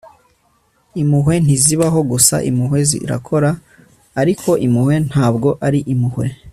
impuhwe 1.01 1.35
ntizibaho 1.43 1.99
gusa. 2.11 2.35
impuhwe 2.49 2.79
zirakora, 2.89 3.51
ariko 4.21 4.49
impuhwe 4.65 4.95
ntabwo 5.09 5.49
ari 5.67 5.79
impuhwe 5.93 6.25